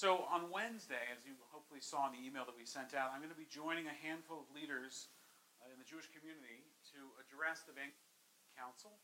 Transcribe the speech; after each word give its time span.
So 0.00 0.24
on 0.32 0.48
Wednesday, 0.48 1.12
as 1.12 1.28
you 1.28 1.36
hopefully 1.52 1.84
saw 1.84 2.08
in 2.08 2.16
the 2.16 2.24
email 2.24 2.48
that 2.48 2.56
we 2.56 2.64
sent 2.64 2.96
out, 2.96 3.12
I'm 3.12 3.20
going 3.20 3.36
to 3.36 3.36
be 3.36 3.44
joining 3.44 3.84
a 3.84 3.92
handful 4.00 4.40
of 4.40 4.48
leaders 4.48 5.12
uh, 5.60 5.68
in 5.68 5.76
the 5.76 5.84
Jewish 5.84 6.08
community 6.08 6.64
to 6.96 7.12
address 7.20 7.68
the 7.68 7.76
Vancouver 7.76 8.16
Council 8.56 8.96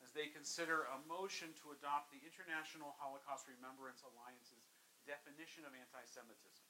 as 0.00 0.16
they 0.16 0.32
consider 0.32 0.88
a 0.96 0.98
motion 1.04 1.52
to 1.60 1.76
adopt 1.76 2.08
the 2.08 2.24
International 2.24 2.96
Holocaust 2.96 3.52
Remembrance 3.52 4.00
Alliance's 4.00 4.64
definition 5.04 5.68
of 5.68 5.76
anti 5.76 6.08
Semitism. 6.08 6.64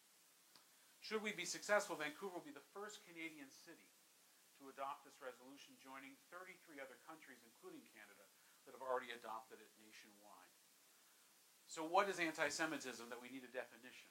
Should 0.98 1.22
we 1.22 1.30
be 1.30 1.46
successful, 1.46 1.94
Vancouver 1.94 2.42
will 2.42 2.50
be 2.50 2.50
the 2.50 2.66
first 2.74 3.06
Canadian 3.06 3.54
city 3.54 3.94
to 4.58 4.66
adopt 4.66 5.06
this 5.06 5.22
resolution, 5.22 5.78
joining 5.78 6.18
33 6.34 6.82
other 6.82 6.98
countries, 7.06 7.46
including 7.46 7.86
Canada, 7.94 8.26
that 8.66 8.74
have 8.74 8.82
already 8.82 9.14
adopted 9.14 9.62
it 9.62 9.70
nationwide. 9.78 10.49
So, 11.70 11.86
what 11.86 12.10
is 12.10 12.18
anti 12.18 12.50
Semitism 12.50 13.06
that 13.14 13.22
we 13.22 13.30
need 13.30 13.46
a 13.46 13.54
definition? 13.54 14.10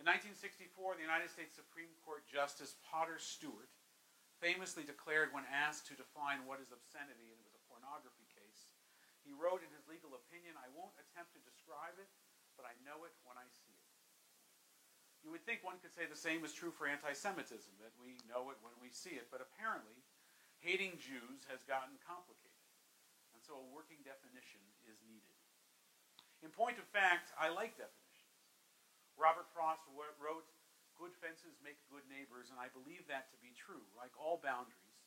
In 0.00 0.08
1964, 0.08 0.96
the 0.96 1.04
United 1.04 1.28
States 1.28 1.52
Supreme 1.52 1.92
Court 2.00 2.24
Justice 2.24 2.72
Potter 2.88 3.20
Stewart 3.20 3.68
famously 4.40 4.80
declared, 4.80 5.36
when 5.36 5.44
asked 5.52 5.84
to 5.92 6.00
define 6.00 6.48
what 6.48 6.64
is 6.64 6.72
obscenity, 6.72 7.28
and 7.28 7.36
it 7.36 7.44
was 7.44 7.52
a 7.52 7.68
pornography 7.68 8.24
case, 8.32 8.72
he 9.28 9.36
wrote 9.36 9.60
in 9.60 9.68
his 9.76 9.84
legal 9.92 10.16
opinion, 10.16 10.56
I 10.56 10.72
won't 10.72 10.96
attempt 10.96 11.36
to 11.36 11.44
describe 11.44 12.00
it, 12.00 12.08
but 12.56 12.64
I 12.64 12.72
know 12.80 13.04
it 13.04 13.12
when 13.28 13.36
I 13.36 13.44
see 13.52 13.76
it. 13.76 13.92
You 15.20 15.28
would 15.36 15.44
think 15.44 15.60
one 15.60 15.84
could 15.84 15.92
say 15.92 16.08
the 16.08 16.16
same 16.16 16.48
is 16.48 16.56
true 16.56 16.72
for 16.72 16.88
anti 16.88 17.12
Semitism, 17.12 17.76
that 17.84 17.92
we 18.00 18.16
know 18.24 18.48
it 18.48 18.64
when 18.64 18.72
we 18.80 18.88
see 18.88 19.20
it, 19.20 19.28
but 19.28 19.44
apparently, 19.44 20.00
hating 20.64 20.96
Jews 20.96 21.44
has 21.52 21.60
gotten 21.68 22.00
complicated. 22.00 22.64
And 23.36 23.44
so 23.44 23.60
a 23.60 23.68
working 23.68 24.00
definition 24.00 24.64
is 24.88 24.96
needed. 25.04 25.35
In 26.46 26.54
point 26.54 26.78
of 26.78 26.86
fact, 26.94 27.34
I 27.34 27.50
like 27.50 27.74
definitions. 27.74 28.30
Robert 29.18 29.50
Frost 29.50 29.82
wrote, 29.90 30.46
Good 30.94 31.10
fences 31.18 31.58
make 31.58 31.82
good 31.90 32.06
neighbors, 32.06 32.54
and 32.54 32.62
I 32.62 32.70
believe 32.70 33.02
that 33.10 33.26
to 33.34 33.36
be 33.42 33.50
true. 33.50 33.82
Like 33.98 34.14
all 34.14 34.38
boundaries, 34.38 35.02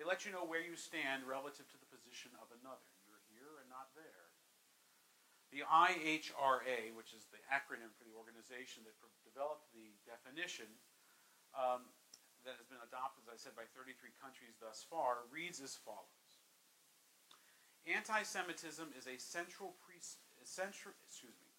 they 0.00 0.02
let 0.08 0.24
you 0.24 0.32
know 0.32 0.48
where 0.48 0.64
you 0.64 0.80
stand 0.80 1.28
relative 1.28 1.68
to 1.68 1.76
the 1.76 1.92
position 1.92 2.32
of 2.40 2.48
another. 2.56 2.88
You're 3.04 3.20
here 3.28 3.60
and 3.60 3.68
not 3.68 3.92
there. 3.92 4.32
The 5.52 5.68
IHRA, 5.68 6.96
which 6.96 7.12
is 7.12 7.28
the 7.28 7.44
acronym 7.52 7.92
for 7.92 8.08
the 8.08 8.16
organization 8.16 8.80
that 8.88 8.96
developed 9.28 9.68
the 9.76 9.92
definition 10.08 10.72
um, 11.52 11.84
that 12.48 12.56
has 12.56 12.64
been 12.64 12.80
adopted, 12.80 13.28
as 13.28 13.36
I 13.36 13.36
said, 13.36 13.52
by 13.52 13.68
33 13.76 14.08
countries 14.16 14.56
thus 14.56 14.88
far, 14.88 15.28
reads 15.28 15.60
as 15.60 15.76
follows. 15.76 16.27
Anti-Semitism 17.88 18.92
is 18.92 19.08
a 19.08 19.16
central, 19.16 19.72
central 20.44 20.92
excuse 21.08 21.40
me, 21.40 21.52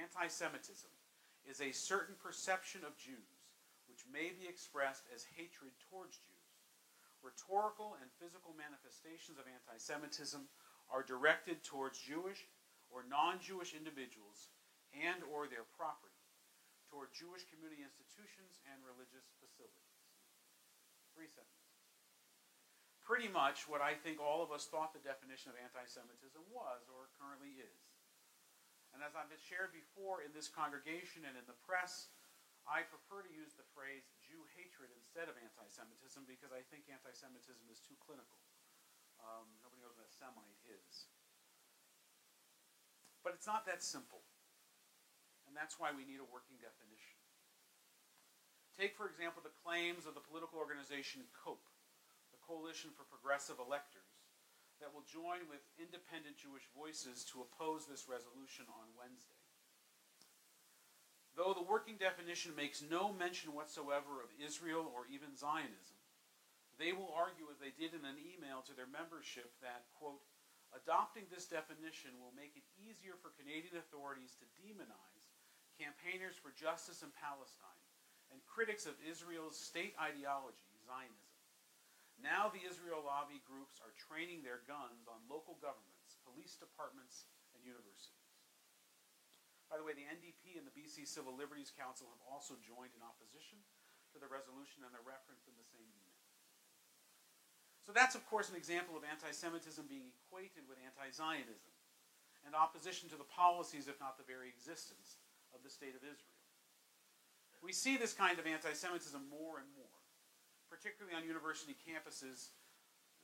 anti-Semitism 0.00 0.88
is 1.44 1.60
a 1.60 1.76
certain 1.76 2.16
perception 2.16 2.80
of 2.80 2.96
Jews 2.96 3.44
which 3.86 4.08
may 4.08 4.34
be 4.34 4.48
expressed 4.48 5.06
as 5.14 5.28
hatred 5.36 5.76
towards 5.88 6.18
Jews. 6.18 6.48
Rhetorical 7.22 7.96
and 8.00 8.10
physical 8.18 8.56
manifestations 8.56 9.38
of 9.38 9.46
anti-Semitism 9.46 10.48
are 10.90 11.06
directed 11.06 11.62
towards 11.62 12.00
Jewish 12.02 12.46
or 12.90 13.06
non-Jewish 13.06 13.74
individuals 13.74 14.50
and 14.94 15.22
or 15.28 15.46
their 15.46 15.66
property 15.76 16.22
toward 16.90 17.10
Jewish 17.14 17.46
community 17.50 17.82
institutions 17.82 18.62
and 18.70 18.78
religious 18.86 19.26
facilities. 19.42 19.96
Three 21.14 21.26
sentences. 21.30 21.55
Pretty 23.06 23.30
much 23.30 23.70
what 23.70 23.78
I 23.78 23.94
think 23.94 24.18
all 24.18 24.42
of 24.42 24.50
us 24.50 24.66
thought 24.66 24.90
the 24.90 24.98
definition 24.98 25.54
of 25.54 25.62
anti-Semitism 25.62 26.42
was 26.50 26.90
or 26.90 27.06
currently 27.14 27.54
is. 27.54 27.86
And 28.90 28.98
as 28.98 29.14
I've 29.14 29.30
shared 29.38 29.70
before 29.70 30.26
in 30.26 30.34
this 30.34 30.50
congregation 30.50 31.22
and 31.22 31.38
in 31.38 31.46
the 31.46 31.54
press, 31.62 32.10
I 32.66 32.82
prefer 32.82 33.22
to 33.22 33.30
use 33.30 33.54
the 33.54 33.68
phrase 33.78 34.10
Jew 34.18 34.42
hatred 34.58 34.90
instead 34.90 35.30
of 35.30 35.38
anti-Semitism 35.38 36.26
because 36.26 36.50
I 36.50 36.66
think 36.66 36.90
anti-Semitism 36.90 37.62
is 37.70 37.78
too 37.78 37.94
clinical. 38.02 38.42
Um, 39.22 39.46
nobody 39.62 39.86
knows 39.86 39.94
what 39.94 40.10
a 40.10 40.10
Semite 40.10 40.58
is. 40.66 41.06
But 43.22 43.38
it's 43.38 43.46
not 43.46 43.62
that 43.70 43.86
simple. 43.86 44.26
And 45.46 45.54
that's 45.54 45.78
why 45.78 45.94
we 45.94 46.02
need 46.02 46.18
a 46.18 46.26
working 46.26 46.58
definition. 46.58 47.22
Take, 48.74 48.98
for 48.98 49.06
example, 49.06 49.46
the 49.46 49.54
claims 49.62 50.04
of 50.10 50.18
the 50.18 50.26
political 50.26 50.58
organization 50.58 51.22
COPE, 51.32 51.62
Coalition 52.46 52.94
for 52.94 53.02
Progressive 53.10 53.58
Electors, 53.58 54.06
that 54.78 54.94
will 54.94 55.04
join 55.04 55.44
with 55.50 55.64
independent 55.76 56.38
Jewish 56.38 56.64
voices 56.72 57.26
to 57.32 57.42
oppose 57.42 57.84
this 57.84 58.06
resolution 58.06 58.70
on 58.70 58.94
Wednesday. 58.94 59.40
Though 61.34 61.52
the 61.52 61.68
working 61.68 62.00
definition 62.00 62.56
makes 62.56 62.80
no 62.80 63.12
mention 63.12 63.52
whatsoever 63.52 64.24
of 64.24 64.32
Israel 64.40 64.88
or 64.88 65.04
even 65.12 65.36
Zionism, 65.36 66.00
they 66.80 66.92
will 66.92 67.12
argue, 67.12 67.48
as 67.48 67.60
they 67.60 67.72
did 67.72 67.96
in 67.96 68.04
an 68.04 68.20
email 68.20 68.60
to 68.64 68.76
their 68.76 68.88
membership, 68.88 69.52
that, 69.64 69.88
quote, 69.96 70.24
Adopting 70.74 71.24
this 71.32 71.48
definition 71.48 72.12
will 72.20 72.36
make 72.36 72.52
it 72.52 72.66
easier 72.76 73.16
for 73.16 73.32
Canadian 73.38 73.80
authorities 73.80 74.36
to 74.36 74.46
demonize 74.60 75.24
campaigners 75.80 76.36
for 76.36 76.52
justice 76.52 77.00
in 77.00 77.08
Palestine 77.16 77.84
and 78.28 78.44
critics 78.44 78.84
of 78.84 78.98
Israel's 79.06 79.56
state 79.56 79.94
ideology, 79.96 80.76
Zionism. 80.84 81.25
Now 82.16 82.48
the 82.48 82.64
Israel 82.64 83.04
lobby 83.04 83.44
groups 83.44 83.78
are 83.84 83.92
training 83.96 84.40
their 84.40 84.64
guns 84.64 85.04
on 85.06 85.20
local 85.28 85.60
governments, 85.60 86.16
police 86.24 86.56
departments, 86.56 87.28
and 87.52 87.60
universities. 87.62 88.26
By 89.68 89.76
the 89.76 89.84
way, 89.84 89.92
the 89.92 90.06
NDP 90.06 90.56
and 90.56 90.64
the 90.64 90.74
BC 90.74 91.04
Civil 91.04 91.34
Liberties 91.34 91.74
Council 91.74 92.06
have 92.08 92.22
also 92.22 92.54
joined 92.62 92.94
in 92.94 93.02
opposition 93.02 93.58
to 94.14 94.22
the 94.22 94.30
resolution 94.30 94.86
and 94.86 94.94
they're 94.94 95.04
referenced 95.04 95.50
in 95.50 95.58
the 95.58 95.66
same 95.66 95.84
email. 95.90 96.06
So 97.82 97.94
that's, 97.94 98.18
of 98.18 98.26
course, 98.26 98.50
an 98.50 98.58
example 98.58 98.98
of 98.98 99.06
anti 99.06 99.30
Semitism 99.30 99.86
being 99.86 100.10
equated 100.10 100.66
with 100.66 100.78
anti 100.82 101.10
Zionism 101.14 101.74
and 102.46 102.54
opposition 102.54 103.10
to 103.10 103.18
the 103.18 103.26
policies, 103.26 103.90
if 103.90 103.98
not 103.98 104.18
the 104.18 104.26
very 104.26 104.46
existence, 104.46 105.18
of 105.54 105.62
the 105.66 105.70
State 105.70 105.98
of 105.98 106.02
Israel. 106.02 106.38
We 107.62 107.74
see 107.74 107.98
this 107.98 108.14
kind 108.14 108.38
of 108.38 108.46
anti 108.46 108.74
Semitism 108.74 109.18
more 109.26 109.58
and 109.58 109.70
more, 109.74 109.95
particularly 110.70 111.14
on 111.14 111.22
university 111.26 111.74
campuses, 111.74 112.54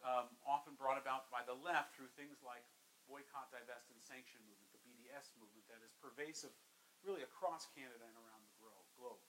um, 0.02 0.30
often 0.42 0.74
brought 0.74 0.98
about 0.98 1.30
by 1.30 1.46
the 1.46 1.54
left 1.54 1.94
through 1.94 2.10
things 2.18 2.42
like 2.42 2.66
boycott, 3.06 3.50
divest, 3.50 3.90
and 3.90 3.98
sanction 4.02 4.42
movement, 4.46 4.70
the 4.74 4.82
BDS 4.82 5.30
movement 5.38 5.66
that 5.70 5.82
is 5.82 5.94
pervasive 5.98 6.54
really 7.02 7.22
across 7.26 7.66
Canada 7.74 8.02
and 8.02 8.16
around 8.18 8.42
the 8.46 8.54
globe. 8.98 9.22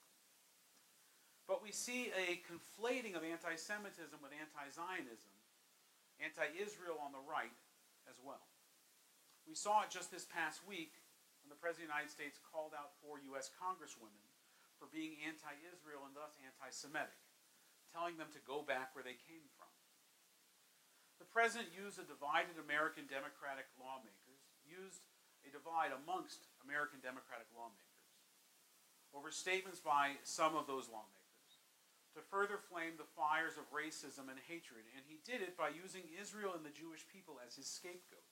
But 1.44 1.60
we 1.60 1.74
see 1.74 2.08
a 2.16 2.40
conflating 2.48 3.12
of 3.12 3.22
anti 3.26 3.54
Semitism 3.58 4.16
with 4.24 4.32
anti 4.32 4.64
Zionism, 4.72 5.34
anti 6.22 6.48
Israel 6.56 6.96
on 7.02 7.12
the 7.12 7.20
right 7.20 7.52
as 8.08 8.16
well. 8.22 8.48
We 9.44 9.52
saw 9.52 9.84
it 9.84 9.92
just 9.92 10.08
this 10.08 10.24
past 10.24 10.64
week 10.64 10.96
when 11.44 11.52
the 11.52 11.60
President 11.60 11.92
of 11.92 11.92
the 11.92 12.00
United 12.00 12.12
States 12.16 12.40
called 12.40 12.72
out 12.72 12.96
four 13.04 13.20
U.S. 13.36 13.52
Congresswomen 13.60 14.24
for 14.80 14.88
being 14.88 15.20
anti 15.20 15.52
Israel 15.68 16.08
and 16.08 16.16
thus 16.16 16.40
anti 16.40 16.72
Semitic, 16.72 17.20
telling 17.94 18.18
them 18.18 18.34
to 18.34 18.42
go 18.42 18.66
back 18.66 18.90
where 18.90 19.06
they 19.06 19.14
came 19.14 19.46
from. 19.54 19.70
The 21.22 21.30
President 21.30 21.70
used 21.70 22.02
a 22.02 22.04
divided 22.04 22.58
American 22.58 23.06
Democratic 23.06 23.70
lawmakers, 23.78 24.50
used 24.66 25.06
a 25.46 25.54
divide 25.54 25.94
amongst 25.94 26.50
American 26.66 26.98
Democratic 26.98 27.46
lawmakers 27.54 27.94
over 29.14 29.30
statements 29.30 29.78
by 29.78 30.18
some 30.26 30.58
of 30.58 30.66
those 30.66 30.90
lawmakers 30.90 31.22
to 32.18 32.22
further 32.30 32.58
flame 32.58 32.98
the 32.98 33.06
fires 33.14 33.54
of 33.54 33.70
racism 33.70 34.26
and 34.26 34.38
hatred, 34.46 34.86
and 34.94 35.06
he 35.06 35.22
did 35.22 35.42
it 35.42 35.54
by 35.54 35.70
using 35.70 36.06
Israel 36.14 36.54
and 36.54 36.66
the 36.66 36.74
Jewish 36.74 37.06
people 37.06 37.38
as 37.42 37.54
his 37.54 37.70
scapegoat. 37.70 38.26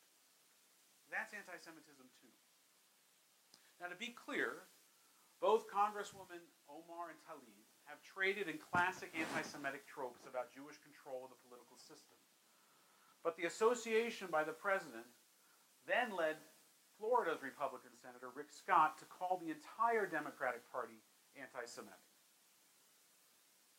That's 1.10 1.34
anti 1.34 1.58
Semitism, 1.58 2.06
too. 2.18 2.34
Now, 3.82 3.90
to 3.90 3.98
be 3.98 4.14
clear, 4.14 4.70
both 5.42 5.66
Congresswoman 5.66 6.46
Omar 6.70 7.10
and 7.10 7.18
Tlaib 7.26 7.66
have 7.92 8.00
traded 8.00 8.48
in 8.48 8.56
classic 8.56 9.12
anti 9.12 9.44
Semitic 9.44 9.84
tropes 9.84 10.24
about 10.24 10.48
Jewish 10.48 10.80
control 10.80 11.28
of 11.28 11.30
the 11.36 11.42
political 11.44 11.76
system. 11.76 12.16
But 13.20 13.36
the 13.36 13.44
association 13.44 14.32
by 14.32 14.48
the 14.48 14.56
president 14.56 15.04
then 15.84 16.16
led 16.16 16.40
Florida's 16.96 17.44
Republican 17.44 17.92
Senator 17.92 18.32
Rick 18.32 18.48
Scott 18.48 18.96
to 18.96 19.12
call 19.12 19.36
the 19.36 19.52
entire 19.52 20.08
Democratic 20.08 20.64
Party 20.72 21.04
anti 21.36 21.68
Semitic. 21.68 22.08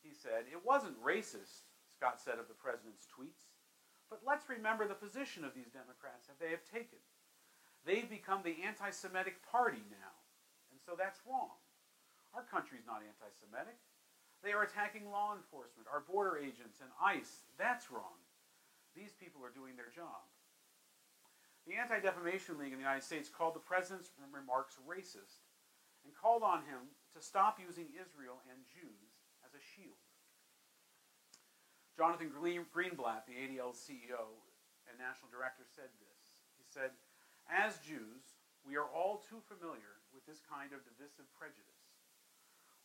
He 0.06 0.14
said, 0.14 0.46
It 0.46 0.62
wasn't 0.62 1.02
racist, 1.02 1.66
Scott 1.90 2.22
said 2.22 2.38
of 2.38 2.46
the 2.46 2.62
president's 2.62 3.10
tweets, 3.10 3.50
but 4.14 4.22
let's 4.22 4.46
remember 4.46 4.86
the 4.86 4.94
position 4.94 5.42
of 5.42 5.58
these 5.58 5.74
Democrats 5.74 6.30
that 6.30 6.38
they 6.38 6.54
have 6.54 6.62
taken. 6.70 7.02
They've 7.82 8.06
become 8.06 8.46
the 8.46 8.62
anti 8.62 8.94
Semitic 8.94 9.42
party 9.42 9.82
now, 9.90 10.14
and 10.70 10.78
so 10.78 10.94
that's 10.94 11.26
wrong. 11.26 11.58
Our 12.38 12.46
country's 12.46 12.86
not 12.86 13.02
anti 13.02 13.34
Semitic. 13.42 13.82
They 14.44 14.52
are 14.52 14.68
attacking 14.68 15.08
law 15.08 15.32
enforcement, 15.32 15.88
our 15.88 16.04
border 16.04 16.36
agents, 16.36 16.84
and 16.84 16.92
ICE. 17.00 17.48
That's 17.56 17.88
wrong. 17.90 18.20
These 18.92 19.16
people 19.16 19.40
are 19.40 19.56
doing 19.56 19.80
their 19.80 19.90
job. 19.96 20.28
The 21.64 21.80
Anti 21.80 22.04
Defamation 22.04 22.60
League 22.60 22.76
in 22.76 22.80
the 22.80 22.84
United 22.84 23.08
States 23.08 23.32
called 23.32 23.56
the 23.56 23.64
president's 23.64 24.12
remarks 24.36 24.76
racist 24.84 25.48
and 26.04 26.12
called 26.12 26.44
on 26.44 26.68
him 26.68 26.92
to 27.16 27.24
stop 27.24 27.56
using 27.56 27.88
Israel 27.96 28.44
and 28.52 28.60
Jews 28.68 29.24
as 29.48 29.56
a 29.56 29.64
shield. 29.64 30.04
Jonathan 31.96 32.34
Greenblatt, 32.36 33.24
the 33.24 33.40
ADL 33.40 33.72
CEO 33.72 34.44
and 34.90 35.00
national 35.00 35.32
director, 35.32 35.64
said 35.64 35.88
this. 36.04 36.36
He 36.60 36.68
said, 36.68 36.92
As 37.48 37.80
Jews, 37.80 38.36
we 38.68 38.76
are 38.76 38.92
all 38.92 39.24
too 39.24 39.40
familiar 39.48 40.04
with 40.12 40.28
this 40.28 40.44
kind 40.44 40.76
of 40.76 40.84
divisive 40.84 41.32
prejudice. 41.38 41.93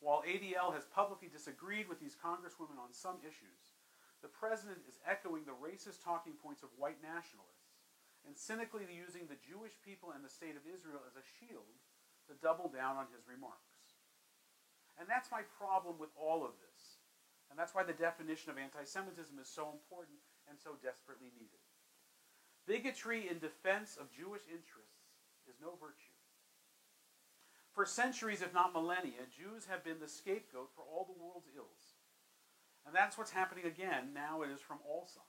While 0.00 0.22
ADL 0.22 0.74
has 0.74 0.86
publicly 0.86 1.26
disagreed 1.26 1.88
with 1.88 1.98
these 1.98 2.14
congresswomen 2.14 2.78
on 2.78 2.94
some 2.94 3.18
issues, 3.26 3.74
the 4.22 4.30
president 4.30 4.86
is 4.86 5.02
echoing 5.06 5.42
the 5.46 5.58
racist 5.58 6.02
talking 6.02 6.38
points 6.38 6.62
of 6.62 6.74
white 6.78 7.02
nationalists 7.02 7.82
and 8.26 8.34
cynically 8.34 8.86
using 8.86 9.26
the 9.26 9.38
Jewish 9.42 9.74
people 9.82 10.14
and 10.14 10.22
the 10.22 10.30
state 10.30 10.54
of 10.58 10.66
Israel 10.66 11.02
as 11.06 11.18
a 11.18 11.30
shield 11.38 11.78
to 12.26 12.38
double 12.42 12.70
down 12.70 12.98
on 12.98 13.10
his 13.14 13.26
remarks. 13.26 13.98
And 14.98 15.06
that's 15.06 15.30
my 15.30 15.46
problem 15.58 15.98
with 15.98 16.10
all 16.18 16.42
of 16.42 16.58
this. 16.58 16.98
And 17.50 17.56
that's 17.56 17.74
why 17.74 17.82
the 17.82 17.96
definition 17.96 18.50
of 18.50 18.58
anti 18.58 18.84
Semitism 18.84 19.38
is 19.38 19.48
so 19.48 19.70
important 19.70 20.18
and 20.50 20.58
so 20.58 20.76
desperately 20.82 21.32
needed. 21.32 21.62
Bigotry 22.68 23.30
in 23.30 23.40
defense 23.40 23.96
of 23.96 24.12
Jewish 24.12 24.44
interests 24.50 25.16
is 25.48 25.56
no 25.56 25.78
virtue. 25.80 26.07
For 27.72 27.86
centuries, 27.86 28.42
if 28.42 28.52
not 28.52 28.72
millennia, 28.72 29.28
Jews 29.30 29.66
have 29.70 29.84
been 29.84 30.00
the 30.00 30.08
scapegoat 30.08 30.70
for 30.74 30.82
all 30.82 31.06
the 31.06 31.20
world's 31.22 31.48
ills. 31.56 31.94
And 32.86 32.94
that's 32.94 33.16
what's 33.16 33.30
happening 33.30 33.66
again. 33.66 34.10
Now 34.14 34.42
it 34.42 34.50
is 34.50 34.60
from 34.60 34.78
all 34.88 35.06
sides. 35.06 35.28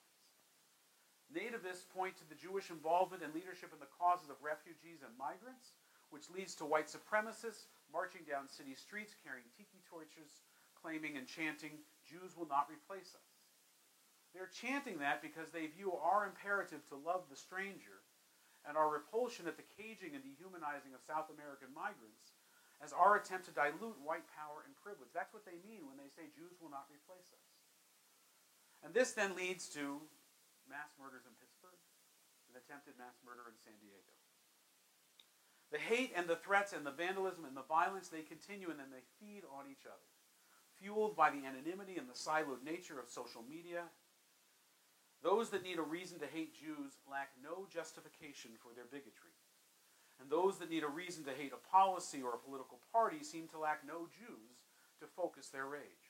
Nativists 1.30 1.86
point 1.94 2.18
to 2.18 2.26
the 2.26 2.40
Jewish 2.40 2.72
involvement 2.72 3.22
and 3.22 3.36
leadership 3.36 3.70
in 3.70 3.80
the 3.80 3.94
causes 3.94 4.34
of 4.34 4.42
refugees 4.42 5.06
and 5.06 5.14
migrants, 5.14 5.78
which 6.10 6.32
leads 6.34 6.56
to 6.58 6.66
white 6.66 6.90
supremacists 6.90 7.70
marching 7.94 8.26
down 8.26 8.50
city 8.50 8.74
streets 8.74 9.14
carrying 9.14 9.46
tiki 9.54 9.86
torches, 9.86 10.42
claiming 10.74 11.18
and 11.18 11.28
chanting, 11.28 11.86
Jews 12.02 12.34
will 12.34 12.50
not 12.50 12.72
replace 12.72 13.14
us. 13.14 13.30
They're 14.34 14.50
chanting 14.50 15.00
that 15.00 15.22
because 15.22 15.50
they 15.50 15.68
view 15.68 15.94
our 15.94 16.26
imperative 16.26 16.86
to 16.90 16.96
love 16.96 17.30
the 17.30 17.38
stranger 17.38 18.06
and 18.70 18.78
our 18.78 18.86
repulsion 18.86 19.50
at 19.50 19.58
the 19.58 19.66
caging 19.74 20.14
and 20.14 20.22
dehumanizing 20.22 20.94
of 20.94 21.02
South 21.02 21.34
American 21.34 21.74
migrants 21.74 22.38
as 22.78 22.94
our 22.94 23.18
attempt 23.18 23.50
to 23.50 23.54
dilute 23.58 23.98
white 24.06 24.30
power 24.30 24.62
and 24.62 24.78
privilege. 24.78 25.10
That's 25.10 25.34
what 25.34 25.42
they 25.42 25.58
mean 25.66 25.90
when 25.90 25.98
they 25.98 26.14
say 26.14 26.30
Jews 26.30 26.62
will 26.62 26.70
not 26.70 26.86
replace 26.94 27.34
us. 27.34 27.50
And 28.86 28.94
this 28.94 29.18
then 29.18 29.34
leads 29.34 29.68
to 29.74 30.00
mass 30.70 30.94
murders 31.02 31.26
in 31.26 31.34
Pittsburgh, 31.42 31.82
an 32.54 32.62
attempted 32.62 32.94
mass 33.02 33.18
murder 33.26 33.50
in 33.50 33.58
San 33.58 33.76
Diego. 33.82 34.14
The 35.74 35.82
hate 35.82 36.14
and 36.14 36.30
the 36.30 36.38
threats 36.38 36.72
and 36.72 36.86
the 36.86 36.94
vandalism 36.94 37.50
and 37.50 37.58
the 37.58 37.66
violence, 37.66 38.08
they 38.08 38.22
continue 38.22 38.70
and 38.70 38.78
then 38.78 38.94
they 38.94 39.04
feed 39.18 39.50
on 39.50 39.66
each 39.66 39.90
other. 39.90 40.10
Fueled 40.78 41.18
by 41.18 41.34
the 41.34 41.42
anonymity 41.42 41.98
and 41.98 42.08
the 42.08 42.16
siloed 42.16 42.62
nature 42.62 43.02
of 43.02 43.10
social 43.10 43.44
media, 43.44 43.90
those 45.24 45.50
that 45.50 45.64
need 45.64 45.80
a 45.80 45.84
reason 45.84 46.20
to 46.20 46.28
hate 46.28 46.56
Jews 46.56 46.98
lack 47.10 47.32
no 47.44 47.68
justification 47.68 48.52
for 48.62 48.72
their 48.74 48.88
bigotry. 48.88 49.36
And 50.20 50.30
those 50.30 50.60
that 50.60 50.70
need 50.70 50.84
a 50.84 50.92
reason 50.92 51.24
to 51.26 51.34
hate 51.34 51.54
a 51.54 51.70
policy 51.70 52.22
or 52.22 52.36
a 52.36 52.46
political 52.46 52.80
party 52.92 53.24
seem 53.24 53.48
to 53.50 53.60
lack 53.60 53.88
no 53.88 54.08
Jews 54.12 54.64
to 55.00 55.08
focus 55.08 55.48
their 55.48 55.66
rage 55.66 56.10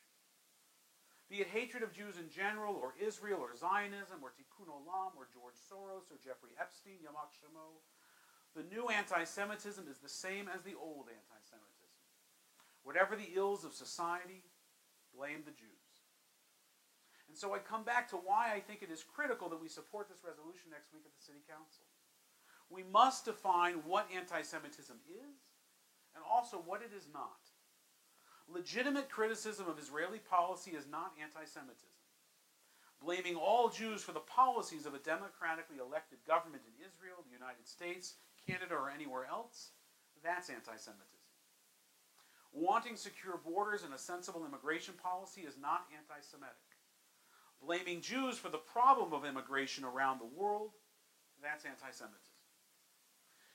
be 1.29 1.45
it 1.45 1.47
hatred 1.53 1.83
of 1.83 1.93
Jews 1.93 2.17
in 2.17 2.27
general, 2.33 2.73
or 2.73 2.97
Israel, 2.97 3.37
or 3.39 3.53
Zionism, 3.53 4.17
or 4.25 4.33
Tikkun 4.33 4.65
Olam, 4.65 5.13
or 5.13 5.29
George 5.29 5.61
Soros, 5.61 6.09
or 6.09 6.17
Jeffrey 6.17 6.57
Epstein, 6.59 6.97
yimach 7.05 7.29
shemo, 7.37 7.85
the 8.57 8.65
new 8.73 8.89
anti 8.89 9.23
Semitism 9.23 9.85
is 9.87 9.99
the 9.99 10.09
same 10.09 10.49
as 10.49 10.63
the 10.63 10.73
old 10.73 11.05
anti 11.05 11.39
Semitism. 11.45 11.93
Whatever 12.81 13.15
the 13.15 13.29
ills 13.37 13.63
of 13.63 13.73
society, 13.73 14.41
blame 15.13 15.45
the 15.45 15.53
Jews. 15.53 15.88
And 17.29 17.37
so 17.37 17.53
I 17.53 17.59
come 17.59 17.83
back 17.83 18.09
to 18.09 18.17
why 18.17 18.51
I 18.53 18.59
think 18.59 18.81
it 18.81 18.89
is 18.89 19.05
critical 19.05 19.47
that 19.49 19.61
we 19.61 19.69
support 19.69 20.09
this 20.09 20.25
resolution 20.25 20.73
next 20.73 20.91
week 20.91 21.05
at 21.05 21.13
the 21.13 21.23
City 21.23 21.45
Council. 21.45 21.85
We 22.69 22.81
must 22.83 23.25
define 23.25 23.85
what 23.85 24.09
anti 24.09 24.41
Semitism 24.41 24.97
is 25.07 25.37
and 26.17 26.23
also 26.25 26.57
what 26.57 26.81
it 26.81 26.89
is 26.95 27.05
not. 27.13 27.53
Legitimate 28.49 29.09
criticism 29.09 29.69
of 29.69 29.77
Israeli 29.77 30.17
policy 30.17 30.71
is 30.71 30.89
not 30.89 31.13
anti 31.21 31.45
Semitism. 31.45 31.93
Blaming 33.01 33.35
all 33.35 33.69
Jews 33.69 34.01
for 34.01 34.11
the 34.11 34.25
policies 34.25 34.85
of 34.85 34.93
a 34.93 34.99
democratically 34.99 35.77
elected 35.77 36.19
government 36.27 36.63
in 36.65 36.83
Israel, 36.83 37.23
the 37.23 37.31
United 37.31 37.65
States, 37.69 38.15
Canada, 38.45 38.73
or 38.73 38.89
anywhere 38.89 39.25
else, 39.29 39.71
that's 40.23 40.49
anti 40.49 40.75
Semitism. 40.75 41.21
Wanting 42.51 42.97
secure 42.97 43.37
borders 43.37 43.83
and 43.83 43.93
a 43.93 44.01
sensible 44.01 44.45
immigration 44.45 44.95
policy 44.97 45.41
is 45.41 45.55
not 45.61 45.85
anti 45.93 46.19
Semitic. 46.21 46.68
Blaming 47.61 48.01
Jews 48.01 48.37
for 48.37 48.49
the 48.49 48.57
problem 48.57 49.13
of 49.13 49.25
immigration 49.25 49.83
around 49.83 50.19
the 50.19 50.39
world, 50.39 50.71
that's 51.41 51.65
anti 51.65 51.91
Semitism. 51.91 52.39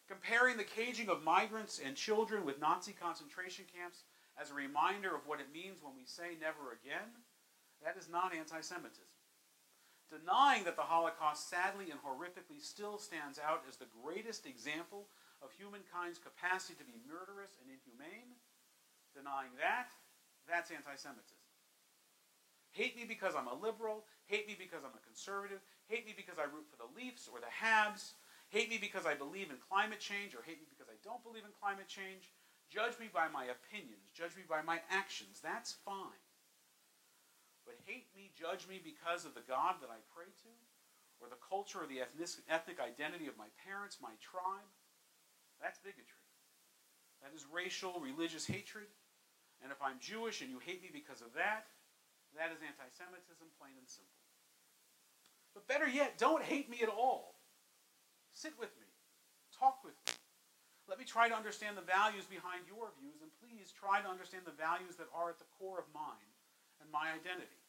Comparing 0.06 0.56
the 0.56 0.64
caging 0.64 1.08
of 1.08 1.24
migrants 1.24 1.80
and 1.84 1.96
children 1.96 2.44
with 2.44 2.60
Nazi 2.60 2.92
concentration 2.92 3.64
camps 3.74 4.04
as 4.40 4.50
a 4.50 4.54
reminder 4.54 5.14
of 5.14 5.26
what 5.26 5.40
it 5.40 5.52
means 5.52 5.80
when 5.80 5.96
we 5.96 6.04
say 6.04 6.36
never 6.40 6.76
again, 6.76 7.08
that 7.82 7.96
is 7.96 8.08
not 8.08 8.34
anti 8.34 8.60
Semitism. 8.60 9.08
Denying 10.12 10.64
that 10.64 10.76
the 10.76 10.84
Holocaust 10.84 11.48
sadly 11.48 11.88
and 11.90 12.00
horrifically 12.04 12.60
still 12.60 12.98
stands 12.98 13.40
out 13.40 13.64
as 13.68 13.76
the 13.76 13.88
greatest 14.04 14.44
example 14.44 15.08
of 15.40 15.52
humankind's 15.56 16.20
capacity 16.20 16.76
to 16.76 16.84
be 16.84 17.00
murderous 17.08 17.56
and 17.60 17.72
inhumane, 17.72 18.36
denying 19.16 19.56
that, 19.56 19.88
that's 20.46 20.70
anti 20.70 20.94
Semitism. 20.96 21.33
Hate 22.74 22.98
me 22.98 23.06
because 23.06 23.38
I'm 23.38 23.46
a 23.46 23.54
liberal, 23.54 24.04
hate 24.26 24.50
me 24.50 24.58
because 24.58 24.82
I'm 24.82 24.98
a 24.98 25.06
conservative, 25.06 25.62
hate 25.86 26.04
me 26.04 26.12
because 26.12 26.42
I 26.42 26.50
root 26.50 26.66
for 26.66 26.76
the 26.76 26.90
Leafs 26.90 27.30
or 27.30 27.38
the 27.38 27.50
Habs, 27.50 28.18
hate 28.50 28.68
me 28.68 28.82
because 28.82 29.06
I 29.06 29.14
believe 29.14 29.54
in 29.54 29.62
climate 29.62 30.02
change 30.02 30.34
or 30.34 30.42
hate 30.42 30.58
me 30.58 30.66
because 30.66 30.90
I 30.90 30.98
don't 31.06 31.22
believe 31.22 31.46
in 31.46 31.54
climate 31.62 31.86
change, 31.86 32.34
Judge 32.74 32.98
me 32.98 33.06
by 33.12 33.28
my 33.28 33.46
opinions, 33.46 34.10
judge 34.10 34.34
me 34.36 34.42
by 34.48 34.62
my 34.62 34.80
actions. 34.90 35.38
That's 35.38 35.78
fine. 35.84 36.22
But 37.62 37.78
hate 37.86 38.08
me, 38.16 38.34
judge 38.34 38.66
me 38.68 38.80
because 38.82 39.24
of 39.24 39.38
the 39.38 39.46
God 39.46 39.78
that 39.80 39.94
I 39.94 40.02
pray 40.12 40.28
to, 40.42 40.52
or 41.20 41.30
the 41.30 41.40
culture 41.40 41.80
or 41.80 41.88
the 41.88 42.02
ethnic 42.02 42.80
identity 42.80 43.30
of 43.30 43.38
my 43.38 43.48
parents, 43.64 44.02
my 44.02 44.18
tribe, 44.20 44.68
that's 45.62 45.78
bigotry. 45.78 46.26
That 47.22 47.32
is 47.32 47.46
racial, 47.46 48.02
religious 48.02 48.44
hatred. 48.44 48.90
And 49.62 49.72
if 49.72 49.80
I'm 49.80 49.96
Jewish 50.02 50.42
and 50.42 50.50
you 50.50 50.58
hate 50.58 50.82
me 50.82 50.90
because 50.92 51.22
of 51.22 51.32
that, 51.38 51.70
that 52.36 52.50
is 52.50 52.62
anti 52.62 52.88
Semitism, 52.90 53.46
plain 53.58 53.74
and 53.78 53.88
simple. 53.88 54.22
But 55.54 55.70
better 55.70 55.86
yet, 55.86 56.18
don't 56.18 56.42
hate 56.42 56.66
me 56.68 56.82
at 56.82 56.90
all. 56.90 57.38
Sit 58.34 58.58
with 58.58 58.74
me, 58.82 58.90
talk 59.54 59.82
with 59.86 59.94
me. 60.06 60.18
Let 60.90 60.98
me 60.98 61.06
try 61.06 61.30
to 61.30 61.38
understand 61.38 61.78
the 61.78 61.86
values 61.86 62.26
behind 62.26 62.68
your 62.68 62.92
views, 63.00 63.22
and 63.22 63.30
please 63.40 63.72
try 63.72 64.02
to 64.02 64.10
understand 64.10 64.44
the 64.44 64.58
values 64.58 65.00
that 65.00 65.08
are 65.14 65.30
at 65.30 65.38
the 65.38 65.48
core 65.56 65.78
of 65.78 65.88
mine 65.94 66.34
and 66.82 66.90
my 66.92 67.14
identity. 67.14 67.62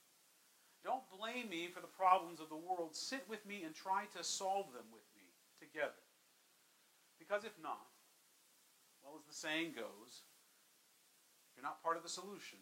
Don't 0.84 1.06
blame 1.10 1.48
me 1.50 1.70
for 1.72 1.80
the 1.80 1.90
problems 1.90 2.42
of 2.42 2.50
the 2.50 2.60
world. 2.60 2.94
Sit 2.94 3.24
with 3.30 3.46
me 3.46 3.64
and 3.64 3.74
try 3.74 4.06
to 4.18 4.22
solve 4.22 4.70
them 4.74 4.86
with 4.92 5.08
me 5.16 5.32
together. 5.58 6.04
Because 7.18 7.46
if 7.46 7.56
not, 7.64 7.90
well, 9.02 9.16
as 9.18 9.26
the 9.26 9.34
saying 9.34 9.74
goes, 9.74 10.26
if 11.50 11.58
you're 11.58 11.66
not 11.66 11.82
part 11.82 11.98
of 11.98 12.04
the 12.04 12.10
solution, 12.10 12.60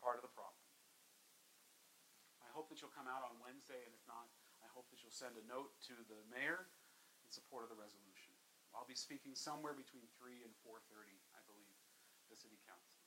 part 0.00 0.16
of 0.16 0.24
the 0.24 0.32
problem. 0.32 0.60
I 2.44 2.50
hope 2.52 2.68
that 2.72 2.82
you'll 2.82 2.92
come 2.92 3.06
out 3.06 3.22
on 3.24 3.38
Wednesday, 3.38 3.78
and 3.86 3.94
if 3.94 4.04
not, 4.08 4.26
I 4.60 4.68
hope 4.74 4.90
that 4.90 5.00
you'll 5.00 5.14
send 5.14 5.38
a 5.38 5.44
note 5.46 5.72
to 5.88 5.94
the 6.08 6.20
mayor 6.28 6.68
in 7.24 7.30
support 7.30 7.64
of 7.64 7.70
the 7.70 7.78
resolution. 7.78 8.34
I'll 8.74 8.88
be 8.88 8.98
speaking 8.98 9.34
somewhere 9.34 9.74
between 9.74 10.06
3 10.18 10.44
and 10.44 10.52
4.30, 10.62 11.10
I 11.34 11.42
believe, 11.46 11.78
the 12.30 12.38
City 12.38 12.58
Council. 12.66 12.99